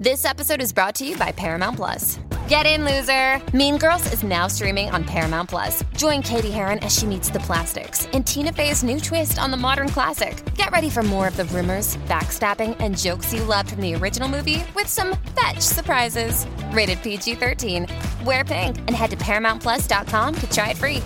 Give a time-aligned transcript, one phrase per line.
[0.00, 2.18] This episode is brought to you by Paramount Plus.
[2.48, 3.38] Get in, loser!
[3.54, 5.84] Mean Girls is now streaming on Paramount Plus.
[5.94, 9.58] Join Cady Heron as she meets the plastics in Tina Fey's new twist on the
[9.58, 10.42] modern classic.
[10.54, 14.26] Get ready for more of the rumors, backstabbing, and jokes you loved from the original
[14.26, 16.46] movie with some fetch surprises.
[16.70, 17.86] Rated PG 13.
[18.24, 21.02] Wear pink and head to ParamountPlus.com to try it free.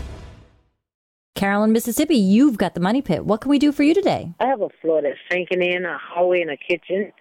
[1.34, 3.26] Carolyn, Mississippi, you've got the money pit.
[3.26, 4.34] What can we do for you today?
[4.38, 7.12] I have a floor that's sinking in, a hallway, and a kitchen.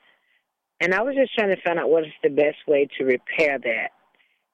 [0.84, 3.58] And I was just trying to find out what is the best way to repair
[3.58, 3.92] that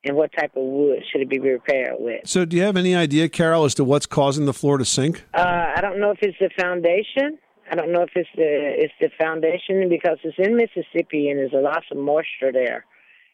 [0.06, 2.22] and what type of wood should it be repaired with.
[2.26, 5.26] So, do you have any idea, Carol, as to what's causing the floor to sink?
[5.34, 7.40] Uh, I don't know if it's the foundation.
[7.72, 11.54] I don't know if it's the it's the foundation because it's in Mississippi and there's
[11.54, 12.86] a lot of moisture there.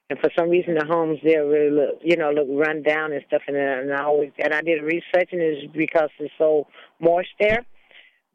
[0.09, 3.23] And for some reason, the homes there really look, you know, look run down and
[3.27, 3.41] stuff.
[3.47, 6.67] And, and I always and I did research and it's because it's so
[7.01, 7.65] moist there.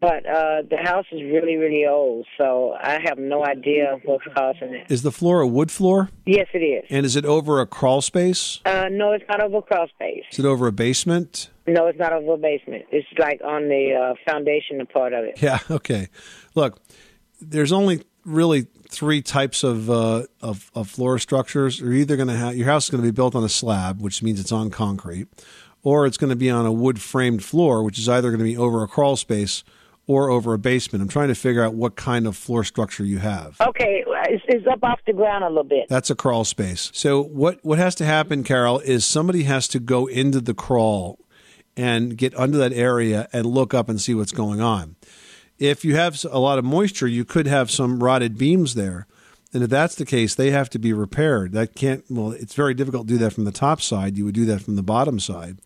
[0.01, 4.73] But uh, the house is really, really old, so I have no idea what's causing
[4.73, 4.91] it.
[4.91, 6.09] Is the floor a wood floor?
[6.25, 6.87] Yes, it is.
[6.89, 8.61] And is it over a crawl space?
[8.65, 10.25] Uh, no, it's not over a crawl space.
[10.33, 11.51] Is it over a basement?
[11.67, 12.87] No, it's not over a basement.
[12.91, 15.39] It's like on the uh, foundation part of it.
[15.43, 16.09] Yeah, okay.
[16.55, 16.79] Look,
[17.41, 21.81] there's only really three types of, uh, of, of floor structures.
[21.81, 24.01] You're either going to have your house is going to be built on a slab,
[24.01, 25.29] which means it's on concrete,
[25.83, 28.45] or it's going to be on a wood framed floor, which is either going to
[28.45, 29.63] be over a crawl space
[30.11, 31.01] or over a basement.
[31.01, 33.61] I'm trying to figure out what kind of floor structure you have.
[33.61, 35.87] Okay, it's, it's up off the ground a little bit.
[35.89, 36.91] That's a crawl space.
[36.93, 41.21] So what what has to happen, Carol, is somebody has to go into the crawl
[41.77, 44.97] and get under that area and look up and see what's going on.
[45.61, 49.07] If you have a lot of moisture, you could have some rotted beams there.
[49.53, 51.53] And if that's the case, they have to be repaired.
[51.53, 54.17] That can't, well, it's very difficult to do that from the top side.
[54.17, 55.59] You would do that from the bottom side.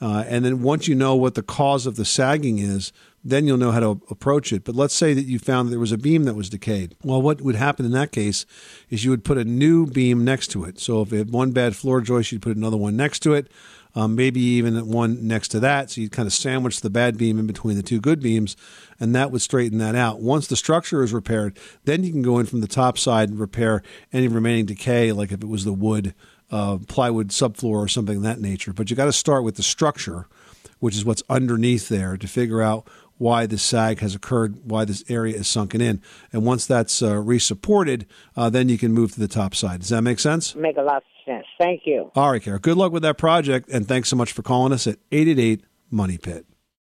[0.00, 2.92] Uh, and then once you know what the cause of the sagging is,
[3.24, 4.64] then you'll know how to approach it.
[4.64, 6.94] But let's say that you found that there was a beam that was decayed.
[7.02, 8.44] Well, what would happen in that case
[8.90, 10.78] is you would put a new beam next to it.
[10.78, 13.50] So if it had one bad floor joist, you'd put another one next to it,
[13.94, 15.90] um, maybe even one next to that.
[15.90, 18.56] So you'd kind of sandwich the bad beam in between the two good beams,
[19.00, 20.20] and that would straighten that out.
[20.20, 23.38] Once the structure is repaired, then you can go in from the top side and
[23.38, 23.82] repair
[24.12, 26.14] any remaining decay, like if it was the wood,
[26.50, 28.72] uh, plywood subfloor or something of that nature.
[28.72, 30.26] But you got to start with the structure,
[30.78, 35.04] which is what's underneath there, to figure out why the sag has occurred, why this
[35.08, 36.02] area is sunken in.
[36.32, 38.06] And once that's uh, resupported,
[38.36, 39.80] uh, then you can move to the top side.
[39.80, 40.54] Does that make sense?
[40.54, 41.46] Make a lot of sense.
[41.58, 42.10] Thank you.
[42.14, 42.58] All right, Kara.
[42.58, 46.18] Good luck with that project, and thanks so much for calling us at 888 Money
[46.18, 46.46] Pit.